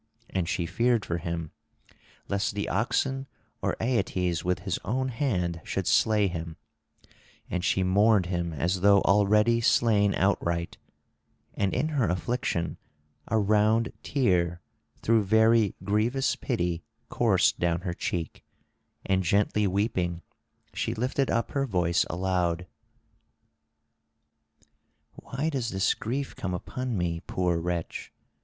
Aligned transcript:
And 0.31 0.49
she 0.49 0.65
feared 0.65 1.05
for 1.05 1.19
him, 1.19 1.51
lest 2.27 2.55
the 2.55 2.67
oxen 2.69 3.27
or 3.61 3.75
Aeetes 3.79 4.43
with 4.43 4.61
his 4.61 4.79
own 4.83 5.09
hand 5.09 5.61
should 5.63 5.85
slay 5.85 6.25
him; 6.25 6.57
and 7.51 7.63
she 7.63 7.83
mourned 7.83 8.25
him 8.25 8.51
as 8.51 8.81
though 8.81 9.01
already 9.01 9.61
slain 9.61 10.15
outright, 10.15 10.79
and 11.53 11.71
in 11.71 11.89
her 11.89 12.09
affliction 12.09 12.77
a 13.27 13.37
round 13.37 13.93
tear 14.01 14.59
through 15.03 15.21
very 15.21 15.75
grievous 15.83 16.35
pity 16.35 16.81
coursed 17.09 17.59
down 17.59 17.81
her 17.81 17.93
cheek; 17.93 18.43
and 19.05 19.21
gently 19.23 19.67
weeping 19.67 20.23
she 20.73 20.95
lifted 20.95 21.29
up 21.29 21.51
her 21.51 21.67
voice 21.67 22.05
aloud: 22.09 22.65
"Why 25.13 25.49
does 25.51 25.69
this 25.69 25.93
grief 25.93 26.35
come 26.35 26.55
upon 26.55 26.97
me, 26.97 27.21
poor 27.27 27.59
wretch? 27.59 28.11